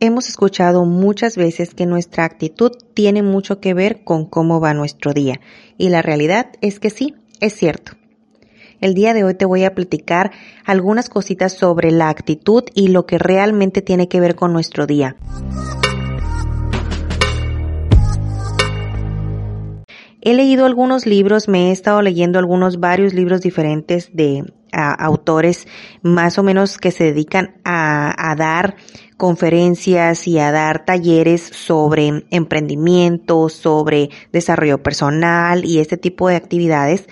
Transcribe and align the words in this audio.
Hemos 0.00 0.28
escuchado 0.28 0.84
muchas 0.84 1.36
veces 1.36 1.74
que 1.74 1.84
nuestra 1.84 2.24
actitud 2.24 2.70
tiene 2.94 3.24
mucho 3.24 3.58
que 3.58 3.74
ver 3.74 4.04
con 4.04 4.26
cómo 4.26 4.60
va 4.60 4.72
nuestro 4.72 5.12
día 5.12 5.40
y 5.76 5.88
la 5.88 6.02
realidad 6.02 6.52
es 6.60 6.78
que 6.78 6.88
sí, 6.88 7.16
es 7.40 7.54
cierto. 7.54 7.92
El 8.80 8.94
día 8.94 9.12
de 9.12 9.24
hoy 9.24 9.34
te 9.34 9.44
voy 9.44 9.64
a 9.64 9.74
platicar 9.74 10.30
algunas 10.64 11.08
cositas 11.08 11.52
sobre 11.52 11.90
la 11.90 12.10
actitud 12.10 12.62
y 12.74 12.88
lo 12.88 13.06
que 13.06 13.18
realmente 13.18 13.82
tiene 13.82 14.06
que 14.06 14.20
ver 14.20 14.36
con 14.36 14.52
nuestro 14.52 14.86
día. 14.86 15.16
He 20.20 20.34
leído 20.34 20.64
algunos 20.64 21.06
libros, 21.06 21.48
me 21.48 21.70
he 21.70 21.72
estado 21.72 22.02
leyendo 22.02 22.38
algunos 22.38 22.78
varios 22.78 23.14
libros 23.14 23.40
diferentes 23.40 24.10
de 24.12 24.44
autores 24.72 25.66
más 26.02 26.38
o 26.38 26.42
menos 26.42 26.78
que 26.78 26.90
se 26.90 27.04
dedican 27.04 27.54
a, 27.64 28.30
a 28.30 28.34
dar 28.36 28.76
conferencias 29.16 30.28
y 30.28 30.38
a 30.38 30.52
dar 30.52 30.84
talleres 30.84 31.42
sobre 31.42 32.24
emprendimiento, 32.30 33.48
sobre 33.48 34.10
desarrollo 34.32 34.82
personal 34.82 35.64
y 35.64 35.80
este 35.80 35.96
tipo 35.96 36.28
de 36.28 36.36
actividades 36.36 37.08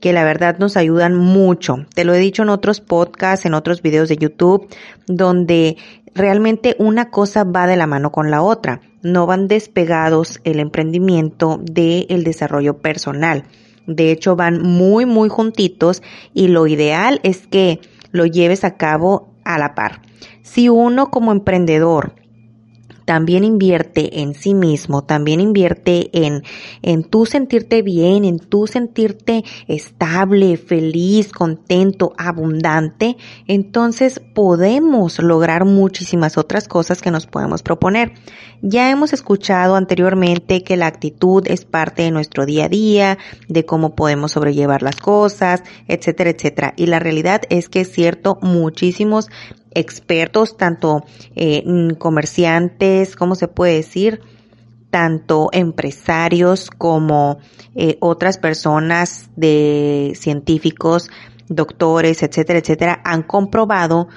que 0.00 0.12
la 0.12 0.24
verdad 0.24 0.58
nos 0.58 0.76
ayudan 0.76 1.14
mucho. 1.14 1.86
Te 1.94 2.04
lo 2.04 2.14
he 2.14 2.18
dicho 2.18 2.42
en 2.42 2.48
otros 2.48 2.80
podcasts, 2.80 3.46
en 3.46 3.54
otros 3.54 3.82
videos 3.82 4.08
de 4.08 4.16
YouTube, 4.16 4.66
donde 5.06 5.76
realmente 6.14 6.74
una 6.78 7.10
cosa 7.10 7.44
va 7.44 7.66
de 7.66 7.76
la 7.76 7.86
mano 7.86 8.10
con 8.10 8.30
la 8.30 8.42
otra. 8.42 8.80
No 9.02 9.26
van 9.26 9.46
despegados 9.46 10.40
el 10.44 10.60
emprendimiento 10.60 11.60
del 11.62 12.24
desarrollo 12.24 12.78
personal. 12.78 13.44
De 13.90 14.12
hecho, 14.12 14.36
van 14.36 14.62
muy, 14.62 15.04
muy 15.04 15.28
juntitos 15.28 16.02
y 16.32 16.46
lo 16.46 16.68
ideal 16.68 17.20
es 17.24 17.46
que 17.48 17.80
lo 18.12 18.24
lleves 18.24 18.62
a 18.64 18.76
cabo 18.76 19.28
a 19.44 19.58
la 19.58 19.74
par. 19.74 20.00
Si 20.42 20.68
uno 20.68 21.10
como 21.10 21.32
emprendedor 21.32 22.14
también 23.04 23.44
invierte 23.44 24.20
en 24.20 24.34
sí 24.34 24.54
mismo, 24.54 25.02
también 25.04 25.40
invierte 25.40 26.10
en, 26.12 26.42
en 26.82 27.04
tú 27.04 27.26
sentirte 27.26 27.82
bien, 27.82 28.24
en 28.24 28.38
tú 28.38 28.66
sentirte 28.66 29.44
estable, 29.68 30.56
feliz, 30.56 31.32
contento, 31.32 32.12
abundante, 32.16 33.16
entonces 33.46 34.20
podemos 34.34 35.18
lograr 35.18 35.64
muchísimas 35.64 36.38
otras 36.38 36.68
cosas 36.68 37.02
que 37.02 37.10
nos 37.10 37.26
podemos 37.26 37.62
proponer. 37.62 38.12
Ya 38.62 38.90
hemos 38.90 39.14
escuchado 39.14 39.74
anteriormente 39.74 40.62
que 40.62 40.76
la 40.76 40.86
actitud 40.86 41.42
es 41.46 41.64
parte 41.64 42.02
de 42.02 42.10
nuestro 42.10 42.44
día 42.44 42.66
a 42.66 42.68
día, 42.68 43.18
de 43.48 43.64
cómo 43.64 43.94
podemos 43.94 44.32
sobrellevar 44.32 44.82
las 44.82 44.96
cosas, 44.96 45.62
etcétera, 45.88 46.30
etcétera. 46.30 46.74
Y 46.76 46.86
la 46.86 46.98
realidad 46.98 47.42
es 47.48 47.70
que 47.70 47.80
es 47.80 47.90
cierto, 47.90 48.38
muchísimos 48.42 49.28
expertos, 49.72 50.56
tanto 50.56 51.04
eh, 51.34 51.64
comerciantes, 51.98 53.16
¿cómo 53.16 53.34
se 53.34 53.48
puede 53.48 53.74
decir? 53.74 54.20
tanto 54.90 55.50
empresarios 55.52 56.68
como 56.70 57.38
eh, 57.74 57.96
otras 58.00 58.38
personas 58.38 59.30
de 59.36 60.12
científicos, 60.16 61.10
doctores, 61.48 62.22
etcétera, 62.22 62.58
etcétera, 62.58 63.00
han 63.04 63.22
comprobado 63.22 64.08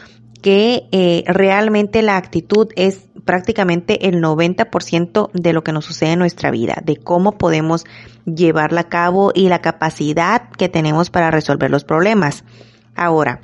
que 0.42 0.88
eh, 0.92 1.24
realmente 1.28 2.02
la 2.02 2.18
actitud 2.18 2.68
es 2.76 3.08
prácticamente 3.24 4.10
el 4.10 4.22
90% 4.22 5.30
de 5.32 5.54
lo 5.54 5.64
que 5.64 5.72
nos 5.72 5.86
sucede 5.86 6.14
en 6.14 6.20
nuestra 6.20 6.52
vida, 6.52 6.82
de 6.84 6.98
cómo 6.98 7.38
podemos 7.38 7.86
llevarla 8.26 8.82
a 8.82 8.90
cabo 8.90 9.32
y 9.34 9.48
la 9.48 9.62
capacidad 9.62 10.50
que 10.50 10.68
tenemos 10.68 11.10
para 11.10 11.32
resolver 11.32 11.72
los 11.72 11.86
problemas. 11.86 12.44
Ahora, 12.96 13.40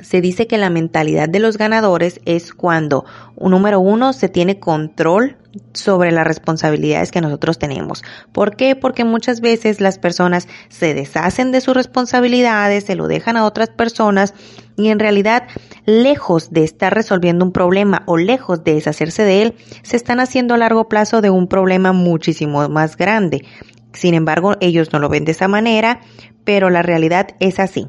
se 0.00 0.20
dice 0.20 0.46
que 0.46 0.58
la 0.58 0.70
mentalidad 0.70 1.28
de 1.28 1.40
los 1.40 1.58
ganadores 1.58 2.20
es 2.24 2.52
cuando, 2.52 3.04
número 3.38 3.80
uno, 3.80 4.12
se 4.12 4.28
tiene 4.28 4.58
control 4.58 5.36
sobre 5.72 6.10
las 6.10 6.26
responsabilidades 6.26 7.10
que 7.10 7.20
nosotros 7.20 7.58
tenemos. 7.58 8.02
¿Por 8.32 8.56
qué? 8.56 8.76
Porque 8.76 9.04
muchas 9.04 9.40
veces 9.40 9.80
las 9.80 9.98
personas 9.98 10.48
se 10.68 10.94
deshacen 10.94 11.52
de 11.52 11.60
sus 11.60 11.74
responsabilidades, 11.74 12.84
se 12.84 12.96
lo 12.96 13.06
dejan 13.08 13.36
a 13.36 13.44
otras 13.44 13.70
personas 13.70 14.34
y 14.76 14.88
en 14.88 14.98
realidad, 14.98 15.44
lejos 15.86 16.50
de 16.50 16.64
estar 16.64 16.92
resolviendo 16.92 17.44
un 17.44 17.52
problema 17.52 18.02
o 18.06 18.16
lejos 18.16 18.64
de 18.64 18.74
deshacerse 18.74 19.22
de 19.22 19.42
él, 19.42 19.54
se 19.82 19.96
están 19.96 20.20
haciendo 20.20 20.54
a 20.54 20.58
largo 20.58 20.88
plazo 20.88 21.20
de 21.20 21.30
un 21.30 21.46
problema 21.46 21.92
muchísimo 21.92 22.68
más 22.68 22.96
grande. 22.96 23.44
Sin 23.92 24.14
embargo, 24.14 24.54
ellos 24.60 24.92
no 24.92 24.98
lo 24.98 25.08
ven 25.08 25.24
de 25.24 25.32
esa 25.32 25.46
manera, 25.46 26.00
pero 26.44 26.70
la 26.70 26.82
realidad 26.82 27.28
es 27.38 27.60
así. 27.60 27.88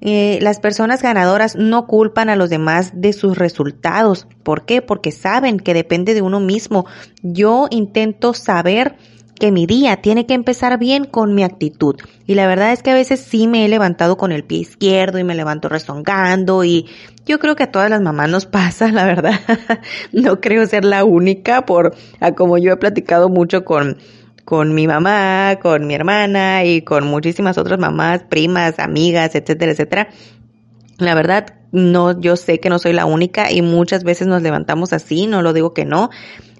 Eh, 0.00 0.38
las 0.42 0.60
personas 0.60 1.02
ganadoras 1.02 1.56
no 1.56 1.86
culpan 1.86 2.28
a 2.28 2.36
los 2.36 2.50
demás 2.50 2.92
de 2.94 3.12
sus 3.12 3.38
resultados. 3.38 4.26
¿Por 4.42 4.64
qué? 4.64 4.82
Porque 4.82 5.10
saben 5.10 5.58
que 5.58 5.74
depende 5.74 6.14
de 6.14 6.22
uno 6.22 6.40
mismo. 6.40 6.86
Yo 7.22 7.66
intento 7.70 8.34
saber 8.34 8.96
que 9.38 9.52
mi 9.52 9.66
día 9.66 9.96
tiene 9.96 10.26
que 10.26 10.34
empezar 10.34 10.78
bien 10.78 11.04
con 11.04 11.34
mi 11.34 11.44
actitud. 11.44 11.96
Y 12.26 12.34
la 12.34 12.46
verdad 12.46 12.72
es 12.72 12.82
que 12.82 12.90
a 12.90 12.94
veces 12.94 13.20
sí 13.20 13.46
me 13.46 13.64
he 13.64 13.68
levantado 13.68 14.16
con 14.16 14.32
el 14.32 14.44
pie 14.44 14.58
izquierdo 14.58 15.18
y 15.18 15.24
me 15.24 15.34
levanto 15.34 15.68
rezongando 15.68 16.64
y 16.64 16.86
yo 17.26 17.38
creo 17.38 17.56
que 17.56 17.64
a 17.64 17.72
todas 17.72 17.90
las 17.90 18.00
mamás 18.00 18.30
nos 18.30 18.46
pasa, 18.46 18.90
la 18.90 19.04
verdad. 19.04 19.40
no 20.12 20.40
creo 20.40 20.66
ser 20.66 20.84
la 20.84 21.04
única 21.04 21.66
por, 21.66 21.94
a 22.20 22.32
como 22.32 22.58
yo 22.58 22.72
he 22.72 22.76
platicado 22.76 23.28
mucho 23.28 23.64
con, 23.64 23.98
con 24.46 24.76
mi 24.76 24.86
mamá, 24.86 25.58
con 25.60 25.88
mi 25.88 25.94
hermana 25.94 26.64
y 26.64 26.82
con 26.82 27.04
muchísimas 27.04 27.58
otras 27.58 27.80
mamás, 27.80 28.22
primas, 28.22 28.78
amigas, 28.78 29.34
etcétera, 29.34 29.72
etcétera. 29.72 30.08
La 30.98 31.16
verdad, 31.16 31.56
no, 31.72 32.18
yo 32.20 32.36
sé 32.36 32.60
que 32.60 32.70
no 32.70 32.78
soy 32.78 32.92
la 32.92 33.06
única 33.06 33.50
y 33.50 33.60
muchas 33.60 34.04
veces 34.04 34.28
nos 34.28 34.42
levantamos 34.42 34.92
así, 34.92 35.26
no 35.26 35.42
lo 35.42 35.52
digo 35.52 35.74
que 35.74 35.84
no. 35.84 36.10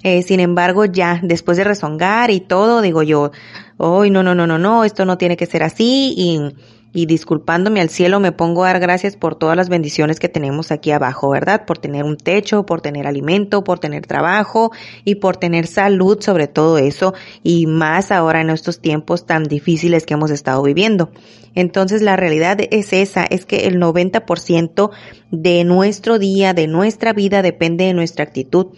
Eh, 0.02 0.22
sin 0.22 0.40
embargo, 0.40 0.84
ya 0.84 1.20
después 1.22 1.56
de 1.58 1.62
rezongar 1.62 2.32
y 2.32 2.40
todo, 2.40 2.82
digo 2.82 3.04
yo, 3.04 3.30
hoy 3.76 4.10
no, 4.10 4.24
no, 4.24 4.34
no, 4.34 4.48
no, 4.48 4.58
no, 4.58 4.82
esto 4.82 5.04
no 5.04 5.16
tiene 5.16 5.36
que 5.36 5.46
ser 5.46 5.62
así 5.62 6.12
y 6.16 6.40
y 6.96 7.04
disculpándome 7.04 7.82
al 7.82 7.90
cielo 7.90 8.20
me 8.20 8.32
pongo 8.32 8.64
a 8.64 8.68
dar 8.68 8.80
gracias 8.80 9.16
por 9.16 9.34
todas 9.34 9.54
las 9.54 9.68
bendiciones 9.68 10.18
que 10.18 10.30
tenemos 10.30 10.72
aquí 10.72 10.92
abajo, 10.92 11.28
¿verdad? 11.28 11.66
Por 11.66 11.76
tener 11.76 12.04
un 12.04 12.16
techo, 12.16 12.64
por 12.64 12.80
tener 12.80 13.06
alimento, 13.06 13.64
por 13.64 13.78
tener 13.78 14.06
trabajo 14.06 14.72
y 15.04 15.16
por 15.16 15.36
tener 15.36 15.66
salud 15.66 16.22
sobre 16.22 16.48
todo 16.48 16.78
eso 16.78 17.12
y 17.42 17.66
más 17.66 18.10
ahora 18.10 18.40
en 18.40 18.48
estos 18.48 18.80
tiempos 18.80 19.26
tan 19.26 19.44
difíciles 19.44 20.06
que 20.06 20.14
hemos 20.14 20.30
estado 20.30 20.62
viviendo. 20.62 21.10
Entonces 21.54 22.00
la 22.00 22.16
realidad 22.16 22.60
es 22.70 22.94
esa, 22.94 23.24
es 23.24 23.44
que 23.44 23.66
el 23.66 23.78
90% 23.78 24.90
de 25.30 25.64
nuestro 25.64 26.18
día, 26.18 26.54
de 26.54 26.66
nuestra 26.66 27.12
vida 27.12 27.42
depende 27.42 27.84
de 27.84 27.92
nuestra 27.92 28.24
actitud. 28.24 28.68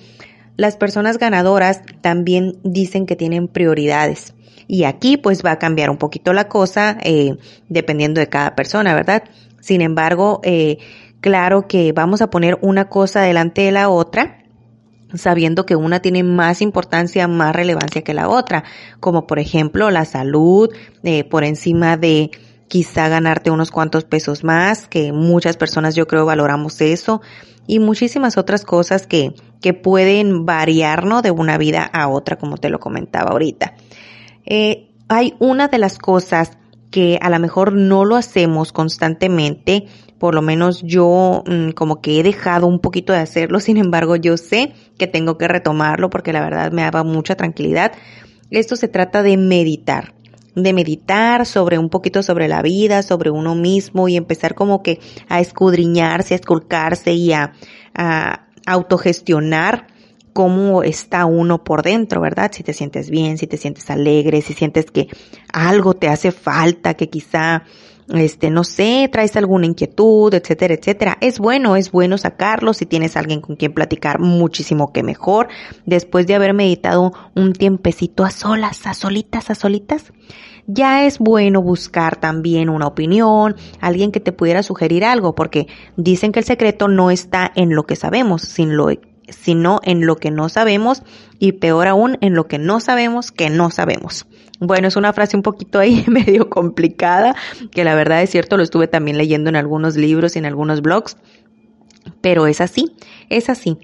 Las 0.57 0.77
personas 0.77 1.19
ganadoras 1.19 1.83
también 2.01 2.59
dicen 2.65 3.07
que 3.07 3.15
tienen 3.15 3.47
prioridades. 3.47 4.35
Y 4.69 4.85
aquí 4.85 5.17
pues 5.17 5.45
va 5.45 5.53
a 5.53 5.59
cambiar 5.59 5.91
un 5.91 5.97
poquito 5.97 6.33
la 6.33 6.47
cosa 6.47 6.99
eh, 7.03 7.37
dependiendo 7.69 8.21
de 8.21 8.29
cada 8.29 8.55
persona, 8.55 8.95
¿verdad? 8.95 9.25
Sin 9.61 9.81
embargo, 9.81 10.41
eh, 10.45 10.79
claro 11.21 11.67
que 11.67 11.93
vamos 11.93 12.23
a 12.23 12.31
poner 12.31 12.59
una 12.61 12.89
cosa 12.89 13.23
delante 13.23 13.63
de 13.63 13.73
la 13.73 13.89
otra 13.89 14.39
sabiendo 15.15 15.65
que 15.65 15.77
una 15.77 16.01
tiene 16.01 16.23
más 16.23 16.61
importancia, 16.61 17.27
más 17.29 17.55
relevancia 17.55 18.03
que 18.03 18.15
la 18.15 18.29
otra, 18.29 18.65
como 19.01 19.27
por 19.27 19.39
ejemplo 19.39 19.91
la 19.91 20.05
salud, 20.05 20.71
eh, 21.03 21.25
por 21.25 21.45
encima 21.45 21.97
de 21.97 22.31
quizá 22.69 23.09
ganarte 23.09 23.51
unos 23.51 23.71
cuantos 23.71 24.05
pesos 24.05 24.45
más, 24.45 24.87
que 24.87 25.13
muchas 25.13 25.57
personas 25.57 25.95
yo 25.95 26.07
creo 26.07 26.27
valoramos 26.27 26.81
eso, 26.81 27.23
y 27.67 27.81
muchísimas 27.81 28.37
otras 28.37 28.65
cosas 28.65 29.07
que, 29.07 29.35
que 29.61 29.75
pueden 29.75 30.47
variar, 30.47 31.05
¿no? 31.05 31.23
De 31.23 31.31
una 31.31 31.59
vida 31.59 31.85
a 31.85 32.09
otra, 32.09 32.37
como 32.37 32.57
te 32.57 32.71
lo 32.71 32.81
comentaba 32.81 33.31
ahorita. 33.31 33.75
Eh, 34.51 34.89
hay 35.09 35.35
una 35.39 35.69
de 35.69 35.77
las 35.77 35.99
cosas 35.99 36.53
que 36.91 37.19
a 37.21 37.29
lo 37.29 37.39
mejor 37.39 37.75
no 37.75 38.07
lo 38.07 38.17
hacemos 38.17 38.73
constantemente, 38.73 39.87
por 40.19 40.35
lo 40.35 40.41
menos 40.41 40.83
yo 40.83 41.45
mm, 41.47 41.71
como 41.73 42.01
que 42.01 42.19
he 42.19 42.23
dejado 42.23 42.67
un 42.67 42.81
poquito 42.81 43.13
de 43.13 43.19
hacerlo, 43.19 43.61
sin 43.61 43.77
embargo 43.77 44.17
yo 44.17 44.39
sé 44.39 44.73
que 44.97 45.07
tengo 45.07 45.37
que 45.37 45.49
retomarlo 45.49 46.09
porque 46.09 46.33
la 46.33 46.41
verdad 46.41 46.73
me 46.73 46.83
daba 46.83 47.05
mucha 47.05 47.37
tranquilidad. 47.37 47.93
Esto 48.51 48.75
se 48.77 48.89
trata 48.89 49.23
de 49.23 49.37
meditar, 49.37 50.15
de 50.55 50.73
meditar 50.73 51.45
sobre 51.45 51.79
un 51.79 51.91
poquito 51.91 52.23
sobre 52.23 52.49
la 52.49 52.63
vida, 52.63 53.03
sobre 53.03 53.31
uno 53.31 53.55
mismo 53.55 54.09
y 54.09 54.17
empezar 54.17 54.55
como 54.55 54.83
que 54.83 54.99
a 55.29 55.41
escudriñarse, 55.41 56.33
a 56.33 56.39
esculcarse 56.39 57.13
y 57.13 57.35
a, 57.35 57.53
a 57.95 58.47
autogestionar 58.67 59.89
cómo 60.33 60.83
está 60.83 61.25
uno 61.27 61.65
por 61.65 61.83
dentro, 61.83 62.21
¿verdad? 62.21 62.51
Si 62.53 62.63
te 62.63 62.73
sientes 62.73 63.11
bien, 63.11 63.39
si 63.39 63.47
te 63.47 63.57
sientes 63.57 63.91
alegre, 63.91 64.43
si 64.43 64.55
sientes 64.55 64.91
que 64.91 65.09
algo 65.53 65.95
te 65.95 66.09
hace 66.09 66.33
falta, 66.33 66.95
que 66.95 67.09
quizá, 67.09 67.65
este, 68.09 68.51
no 68.51 68.65
sé, 68.65 69.09
traes 69.13 69.37
alguna 69.37 69.67
inquietud, 69.67 70.33
etcétera, 70.33 70.75
etcétera. 70.75 71.19
Es 71.21 71.39
bueno, 71.39 71.77
es 71.77 71.91
bueno 71.91 72.19
sacarlo. 72.19 72.73
Si 72.73 72.87
tienes 72.87 73.17
alguien 73.17 73.41
con 73.41 73.57
quien 73.57 73.73
platicar, 73.73 74.21
muchísimo 74.21 74.93
que 74.93 75.03
mejor. 75.03 75.49
Después 75.87 76.27
de 76.27 76.35
haber 76.35 76.55
meditado 76.55 77.13
un 77.35 77.53
tiempecito 77.53 78.25
a 78.25 78.31
solas, 78.31 78.87
a 78.87 78.95
solitas, 78.95 79.51
a 79.51 79.55
solitas 79.55 80.13
ya 80.69 81.07
es 81.07 81.19
bueno 81.19 81.63
buscar 81.63 82.17
también 82.17 82.69
una 82.69 82.87
opinión, 82.87 83.57
alguien 83.81 84.13
que 84.13 84.21
te 84.21 84.33
pudiera 84.33 84.63
sugerir 84.63 85.03
algo, 85.03 85.35
porque 85.35 85.67
dicen 85.97 86.31
que 86.31 86.41
el 86.41 86.45
secreto 86.45 86.89
no 86.89 87.11
está 87.11 87.51
en 87.57 87.75
lo 87.75 87.85
que 87.85 87.97
sabemos, 87.97 88.43
sino 88.43 88.91
sino 89.31 89.81
en 89.83 90.07
lo 90.07 90.17
que 90.17 90.31
no 90.31 90.49
sabemos 90.49 91.03
y 91.39 91.53
peor 91.53 91.87
aún 91.89 92.19
en 92.21 92.35
lo 92.35 92.47
que 92.49 92.59
no 92.59 92.81
sabemos 92.81 93.31
que 93.31 93.51
no 93.51 93.71
sabemos. 93.71 94.27
Bueno, 94.61 94.89
es 94.89 94.97
una 94.97 95.13
frase 95.13 95.37
un 95.37 95.43
poquito 95.43 95.79
ahí 95.79 96.05
medio 96.09 96.51
complicada, 96.51 97.37
que 97.71 97.85
la 97.85 97.95
verdad 97.95 98.23
es 98.23 98.31
cierto, 98.31 98.57
lo 98.57 98.63
estuve 98.63 98.89
también 98.89 99.19
leyendo 99.19 99.51
en 99.51 99.57
algunos 99.57 99.97
libros 99.97 100.35
y 100.35 100.41
en 100.41 100.47
algunos 100.47 100.83
blogs, 100.83 101.17
pero 102.21 102.47
es 102.47 102.61
así, 102.61 102.97
es 103.29 103.49
así. 103.49 103.79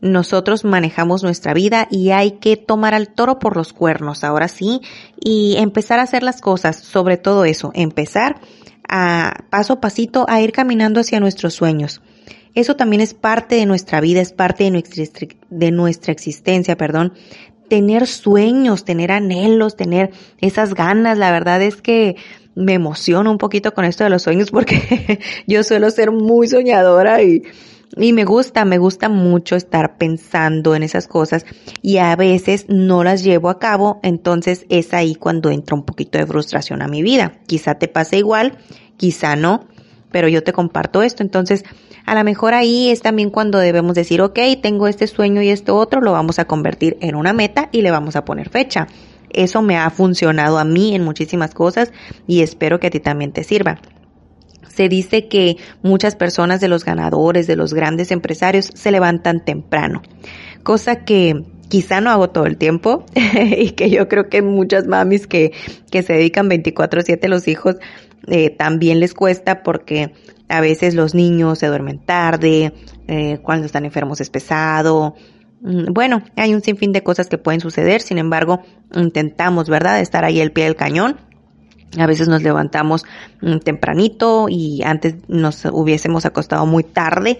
Nosotros 0.00 0.64
manejamos 0.64 1.24
nuestra 1.24 1.54
vida 1.54 1.88
y 1.90 2.10
hay 2.10 2.32
que 2.32 2.56
tomar 2.56 2.94
al 2.94 3.08
toro 3.08 3.40
por 3.40 3.56
los 3.56 3.72
cuernos, 3.72 4.22
ahora 4.22 4.46
sí, 4.46 4.80
y 5.18 5.56
empezar 5.56 5.98
a 5.98 6.02
hacer 6.02 6.22
las 6.22 6.40
cosas, 6.40 6.76
sobre 6.76 7.16
todo 7.16 7.44
eso, 7.44 7.72
empezar 7.74 8.40
a 8.88 9.44
paso 9.50 9.74
a 9.74 9.80
pasito 9.80 10.24
a 10.28 10.40
ir 10.40 10.52
caminando 10.52 11.00
hacia 11.00 11.20
nuestros 11.20 11.54
sueños. 11.54 12.00
Eso 12.58 12.74
también 12.74 13.00
es 13.00 13.14
parte 13.14 13.54
de 13.54 13.66
nuestra 13.66 14.00
vida, 14.00 14.20
es 14.20 14.32
parte 14.32 14.64
de 14.64 14.72
nuestra, 14.72 15.04
de 15.48 15.70
nuestra 15.70 16.12
existencia, 16.12 16.76
perdón. 16.76 17.12
Tener 17.68 18.08
sueños, 18.08 18.84
tener 18.84 19.12
anhelos, 19.12 19.76
tener 19.76 20.10
esas 20.40 20.74
ganas, 20.74 21.18
la 21.18 21.30
verdad 21.30 21.62
es 21.62 21.76
que 21.76 22.16
me 22.56 22.72
emociono 22.74 23.30
un 23.30 23.38
poquito 23.38 23.74
con 23.74 23.84
esto 23.84 24.02
de 24.02 24.10
los 24.10 24.22
sueños 24.22 24.50
porque 24.50 25.20
yo 25.46 25.62
suelo 25.62 25.88
ser 25.92 26.10
muy 26.10 26.48
soñadora 26.48 27.22
y, 27.22 27.44
y 27.96 28.12
me 28.12 28.24
gusta, 28.24 28.64
me 28.64 28.78
gusta 28.78 29.08
mucho 29.08 29.54
estar 29.54 29.96
pensando 29.96 30.74
en 30.74 30.82
esas 30.82 31.06
cosas 31.06 31.46
y 31.80 31.98
a 31.98 32.16
veces 32.16 32.66
no 32.68 33.04
las 33.04 33.22
llevo 33.22 33.50
a 33.50 33.60
cabo, 33.60 34.00
entonces 34.02 34.66
es 34.68 34.92
ahí 34.94 35.14
cuando 35.14 35.50
entra 35.50 35.76
un 35.76 35.84
poquito 35.84 36.18
de 36.18 36.26
frustración 36.26 36.82
a 36.82 36.88
mi 36.88 37.02
vida. 37.02 37.38
Quizá 37.46 37.76
te 37.76 37.86
pase 37.86 38.18
igual, 38.18 38.58
quizá 38.96 39.36
no, 39.36 39.68
pero 40.10 40.28
yo 40.28 40.42
te 40.42 40.52
comparto 40.52 41.02
esto. 41.02 41.22
Entonces, 41.22 41.64
a 42.06 42.14
lo 42.14 42.24
mejor 42.24 42.54
ahí 42.54 42.90
es 42.90 43.02
también 43.02 43.30
cuando 43.30 43.58
debemos 43.58 43.94
decir, 43.94 44.22
ok, 44.22 44.38
tengo 44.62 44.88
este 44.88 45.06
sueño 45.06 45.42
y 45.42 45.50
esto 45.50 45.76
otro, 45.76 46.00
lo 46.00 46.12
vamos 46.12 46.38
a 46.38 46.46
convertir 46.46 46.96
en 47.00 47.14
una 47.14 47.32
meta 47.32 47.68
y 47.72 47.82
le 47.82 47.90
vamos 47.90 48.16
a 48.16 48.24
poner 48.24 48.48
fecha. 48.48 48.86
Eso 49.30 49.62
me 49.62 49.76
ha 49.76 49.90
funcionado 49.90 50.58
a 50.58 50.64
mí 50.64 50.94
en 50.94 51.04
muchísimas 51.04 51.54
cosas 51.54 51.92
y 52.26 52.40
espero 52.40 52.80
que 52.80 52.86
a 52.86 52.90
ti 52.90 53.00
también 53.00 53.32
te 53.32 53.44
sirva. 53.44 53.78
Se 54.68 54.88
dice 54.88 55.28
que 55.28 55.56
muchas 55.82 56.14
personas 56.14 56.60
de 56.60 56.68
los 56.68 56.84
ganadores, 56.84 57.46
de 57.46 57.56
los 57.56 57.74
grandes 57.74 58.10
empresarios, 58.10 58.70
se 58.74 58.90
levantan 58.90 59.44
temprano, 59.44 60.02
cosa 60.62 61.04
que 61.04 61.42
quizá 61.68 62.00
no 62.00 62.10
hago 62.10 62.30
todo 62.30 62.46
el 62.46 62.56
tiempo 62.56 63.04
y 63.14 63.72
que 63.72 63.90
yo 63.90 64.08
creo 64.08 64.28
que 64.28 64.40
muchas 64.40 64.86
mamis 64.86 65.26
que, 65.26 65.52
que 65.90 66.02
se 66.02 66.14
dedican 66.14 66.48
24/7 66.48 67.24
a 67.24 67.28
los 67.28 67.48
hijos 67.48 67.76
eh, 68.26 68.50
también 68.50 69.00
les 69.00 69.14
cuesta 69.14 69.62
porque 69.62 70.12
a 70.48 70.60
veces 70.60 70.94
los 70.94 71.14
niños 71.14 71.58
se 71.58 71.66
duermen 71.66 71.98
tarde, 71.98 72.72
eh, 73.06 73.38
cuando 73.42 73.66
están 73.66 73.84
enfermos 73.84 74.20
es 74.20 74.30
pesado. 74.30 75.14
Mm, 75.60 75.92
bueno, 75.92 76.22
hay 76.36 76.54
un 76.54 76.62
sinfín 76.62 76.92
de 76.92 77.02
cosas 77.02 77.28
que 77.28 77.38
pueden 77.38 77.60
suceder, 77.60 78.00
sin 78.00 78.18
embargo, 78.18 78.62
intentamos, 78.94 79.68
¿verdad?, 79.68 80.00
estar 80.00 80.24
ahí 80.24 80.40
al 80.40 80.52
pie 80.52 80.64
del 80.64 80.76
cañón 80.76 81.16
a 81.96 82.06
veces 82.06 82.28
nos 82.28 82.42
levantamos 82.42 83.06
mm, 83.40 83.58
tempranito 83.58 84.48
y 84.48 84.82
antes 84.82 85.16
nos 85.28 85.64
hubiésemos 85.64 86.26
acostado 86.26 86.66
muy 86.66 86.84
tarde 86.84 87.38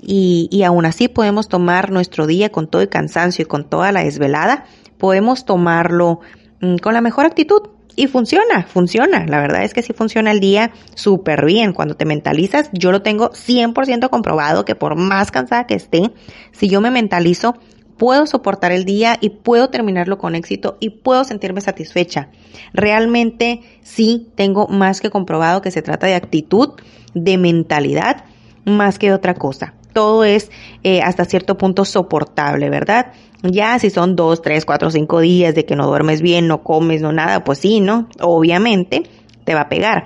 y, 0.00 0.48
y 0.50 0.62
aún 0.62 0.86
así 0.86 1.08
podemos 1.08 1.48
tomar 1.48 1.90
nuestro 1.90 2.26
día 2.26 2.50
con 2.50 2.68
todo 2.68 2.80
el 2.80 2.88
cansancio 2.88 3.42
y 3.42 3.46
con 3.46 3.68
toda 3.68 3.92
la 3.92 4.02
desvelada, 4.02 4.64
podemos 4.96 5.44
tomarlo 5.44 6.20
mm, 6.60 6.76
con 6.76 6.94
la 6.94 7.02
mejor 7.02 7.26
actitud. 7.26 7.62
Y 8.00 8.06
funciona, 8.06 8.62
funciona. 8.62 9.26
La 9.26 9.42
verdad 9.42 9.62
es 9.62 9.74
que 9.74 9.82
sí 9.82 9.92
funciona 9.92 10.30
el 10.30 10.40
día 10.40 10.70
súper 10.94 11.44
bien. 11.44 11.74
Cuando 11.74 11.96
te 11.96 12.06
mentalizas, 12.06 12.70
yo 12.72 12.92
lo 12.92 13.02
tengo 13.02 13.28
100% 13.32 14.08
comprobado 14.08 14.64
que 14.64 14.74
por 14.74 14.96
más 14.96 15.30
cansada 15.30 15.66
que 15.66 15.74
esté, 15.74 16.10
si 16.50 16.70
yo 16.70 16.80
me 16.80 16.90
mentalizo, 16.90 17.56
puedo 17.98 18.24
soportar 18.24 18.72
el 18.72 18.86
día 18.86 19.18
y 19.20 19.28
puedo 19.28 19.68
terminarlo 19.68 20.16
con 20.16 20.34
éxito 20.34 20.78
y 20.80 20.88
puedo 21.02 21.24
sentirme 21.24 21.60
satisfecha. 21.60 22.30
Realmente 22.72 23.60
sí 23.82 24.28
tengo 24.34 24.66
más 24.66 25.02
que 25.02 25.10
comprobado 25.10 25.60
que 25.60 25.70
se 25.70 25.82
trata 25.82 26.06
de 26.06 26.14
actitud, 26.14 26.70
de 27.12 27.36
mentalidad, 27.36 28.24
más 28.64 28.98
que 28.98 29.12
otra 29.12 29.34
cosa. 29.34 29.74
Todo 29.92 30.24
es 30.24 30.50
eh, 30.82 31.02
hasta 31.02 31.24
cierto 31.24 31.58
punto 31.58 31.84
soportable, 31.84 32.70
¿verdad? 32.70 33.12
Ya 33.42 33.78
si 33.78 33.90
son 33.90 34.16
dos, 34.16 34.42
tres, 34.42 34.64
cuatro, 34.64 34.90
cinco 34.90 35.20
días 35.20 35.54
de 35.54 35.64
que 35.64 35.76
no 35.76 35.86
duermes 35.86 36.20
bien, 36.20 36.46
no 36.46 36.62
comes, 36.62 37.00
no 37.00 37.12
nada, 37.12 37.42
pues 37.44 37.58
sí, 37.58 37.80
¿no? 37.80 38.08
Obviamente 38.20 39.04
te 39.44 39.54
va 39.54 39.62
a 39.62 39.68
pegar. 39.68 40.04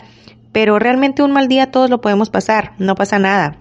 Pero 0.53 0.79
realmente 0.79 1.23
un 1.23 1.33
mal 1.33 1.49
día 1.49 1.71
todos 1.71 1.91
lo 1.91 2.01
podemos 2.01 2.31
pasar, 2.31 2.73
no 2.79 2.95
pasa 2.95 3.19
nada. 3.19 3.59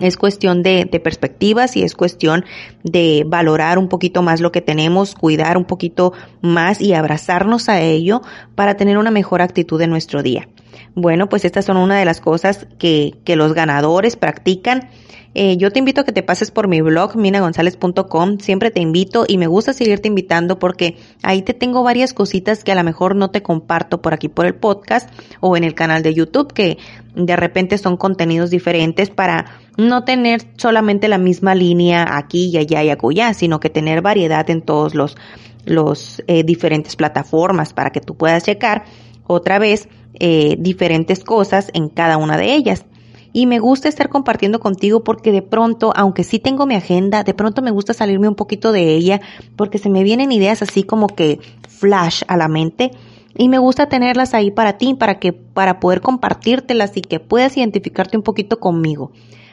Es 0.00 0.16
cuestión 0.16 0.62
de, 0.62 0.86
de, 0.90 0.98
perspectivas 0.98 1.76
y 1.76 1.82
es 1.82 1.94
cuestión 1.94 2.44
de 2.82 3.24
valorar 3.26 3.78
un 3.78 3.88
poquito 3.88 4.22
más 4.22 4.40
lo 4.40 4.50
que 4.50 4.62
tenemos, 4.62 5.14
cuidar 5.14 5.58
un 5.58 5.66
poquito 5.66 6.14
más 6.40 6.80
y 6.80 6.94
abrazarnos 6.94 7.68
a 7.68 7.80
ello 7.82 8.22
para 8.54 8.76
tener 8.76 8.96
una 8.96 9.10
mejor 9.10 9.42
actitud 9.42 9.80
en 9.82 9.90
nuestro 9.90 10.22
día. 10.22 10.48
Bueno, 10.94 11.28
pues 11.28 11.44
estas 11.44 11.66
son 11.66 11.76
una 11.76 11.98
de 11.98 12.04
las 12.04 12.20
cosas 12.20 12.66
que, 12.78 13.14
que 13.24 13.36
los 13.36 13.52
ganadores 13.52 14.16
practican 14.16 14.88
eh, 15.32 15.56
yo 15.56 15.70
te 15.70 15.78
invito 15.78 16.00
a 16.00 16.04
que 16.04 16.12
te 16.12 16.24
pases 16.24 16.50
por 16.50 16.66
mi 16.66 16.80
blog, 16.80 17.16
minagonzalez.com. 17.16 18.38
Siempre 18.38 18.70
te 18.70 18.80
invito 18.80 19.24
y 19.28 19.38
me 19.38 19.46
gusta 19.46 19.72
seguirte 19.72 20.08
invitando 20.08 20.58
porque 20.58 20.96
ahí 21.22 21.42
te 21.42 21.54
tengo 21.54 21.84
varias 21.84 22.12
cositas 22.12 22.64
que 22.64 22.72
a 22.72 22.74
lo 22.74 22.82
mejor 22.82 23.14
no 23.14 23.30
te 23.30 23.42
comparto 23.42 24.02
por 24.02 24.12
aquí 24.12 24.28
por 24.28 24.46
el 24.46 24.56
podcast 24.56 25.08
o 25.38 25.56
en 25.56 25.62
el 25.62 25.74
canal 25.74 26.02
de 26.02 26.14
YouTube 26.14 26.52
que 26.52 26.78
de 27.14 27.36
repente 27.36 27.78
son 27.78 27.96
contenidos 27.96 28.50
diferentes 28.50 29.10
para 29.10 29.46
no 29.76 30.04
tener 30.04 30.42
solamente 30.56 31.06
la 31.06 31.18
misma 31.18 31.54
línea 31.54 32.16
aquí 32.16 32.48
y 32.48 32.58
allá 32.58 32.82
y 32.82 32.90
acullá, 32.90 33.32
sino 33.32 33.60
que 33.60 33.70
tener 33.70 34.02
variedad 34.02 34.48
en 34.50 34.62
todos 34.62 34.96
los, 34.96 35.16
los 35.64 36.22
eh, 36.26 36.42
diferentes 36.42 36.96
plataformas 36.96 37.72
para 37.72 37.90
que 37.90 38.00
tú 38.00 38.16
puedas 38.16 38.44
checar 38.44 38.84
otra 39.28 39.60
vez 39.60 39.88
eh, 40.14 40.56
diferentes 40.58 41.22
cosas 41.22 41.70
en 41.72 41.88
cada 41.88 42.16
una 42.16 42.36
de 42.36 42.52
ellas 42.52 42.84
y 43.32 43.46
me 43.46 43.58
gusta 43.58 43.88
estar 43.88 44.08
compartiendo 44.08 44.60
contigo 44.60 45.04
porque 45.04 45.32
de 45.32 45.42
pronto, 45.42 45.92
aunque 45.94 46.24
sí 46.24 46.38
tengo 46.38 46.66
mi 46.66 46.74
agenda, 46.74 47.22
de 47.22 47.34
pronto 47.34 47.62
me 47.62 47.70
gusta 47.70 47.94
salirme 47.94 48.28
un 48.28 48.34
poquito 48.34 48.72
de 48.72 48.94
ella 48.94 49.20
porque 49.56 49.78
se 49.78 49.90
me 49.90 50.02
vienen 50.02 50.32
ideas 50.32 50.62
así 50.62 50.82
como 50.82 51.06
que 51.06 51.38
flash 51.68 52.22
a 52.28 52.36
la 52.36 52.48
mente 52.48 52.90
y 53.36 53.48
me 53.48 53.58
gusta 53.58 53.88
tenerlas 53.88 54.34
ahí 54.34 54.50
para 54.50 54.76
ti, 54.76 54.94
para 54.94 55.18
que 55.18 55.32
para 55.32 55.80
poder 55.80 56.00
compartírtelas 56.00 56.96
y 56.96 57.00
que 57.00 57.20
puedas 57.20 57.56
identificarte 57.56 58.16
un 58.16 58.22
poquito 58.22 58.58
conmigo. 58.58 59.12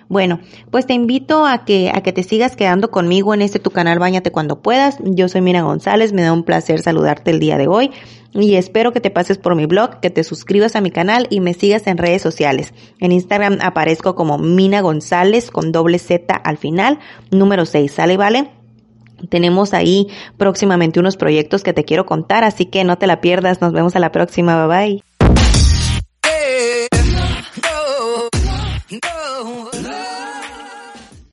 Bueno, 0.10 0.40
pues 0.72 0.86
te 0.86 0.94
invito 0.94 1.46
a 1.46 1.66
que, 1.66 1.92
a 1.94 2.02
que 2.02 2.14
te 2.14 2.24
sigas 2.24 2.56
quedando 2.56 2.92
conmigo 2.92 3.34
en 3.34 3.42
este 3.42 3.60
tu 3.60 3.72
canal 3.72 4.00
Báñate 4.00 4.32
cuando 4.32 4.62
puedas. 4.62 4.98
Yo 5.04 5.28
soy 5.28 5.42
Mina 5.42 5.64
González, 5.64 6.14
me 6.14 6.22
da 6.22 6.32
un 6.32 6.44
placer 6.44 6.82
saludarte 6.82 7.32
el 7.32 7.40
día 7.40 7.58
de 7.58 7.68
hoy 7.68 7.92
y 8.34 8.56
espero 8.56 8.92
que 8.92 9.02
te 9.02 9.10
pases 9.10 9.38
por 9.38 9.56
mi 9.56 9.66
blog, 9.66 10.00
que 10.00 10.10
te 10.10 10.24
suscribas 10.24 10.76
a 10.76 10.82
mi 10.82 10.92
canal 10.92 11.28
y 11.30 11.40
me 11.42 11.54
sigas 11.54 11.88
en 11.88 11.98
redes 11.98 12.22
sociales. 12.22 12.74
En 13.00 13.12
Instagram 13.12 13.58
aparezco 13.62 14.16
como 14.16 14.38
Mina 14.38 14.82
González 14.82 15.52
con 15.52 15.72
doble 15.72 16.00
Z 16.00 16.34
al 16.34 16.58
final, 16.58 17.00
número 17.32 17.66
6, 17.66 17.92
¿sale? 17.92 18.16
¿Vale? 18.16 18.52
Tenemos 19.30 19.74
ahí 19.74 20.08
próximamente 20.38 21.00
unos 21.00 21.18
proyectos 21.18 21.64
que 21.64 21.74
te 21.74 21.84
quiero 21.84 22.06
contar, 22.06 22.44
así 22.44 22.66
que 22.68 22.84
no 22.84 22.98
te 22.98 23.08
la 23.08 23.20
pierdas. 23.20 23.62
Nos 23.62 23.74
vemos 23.74 23.96
a 23.96 24.00
la 24.00 24.12
próxima. 24.12 24.68
Bye 24.68 24.78
bye. 24.78 25.07